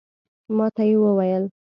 [0.57, 1.43] ماته یې وویل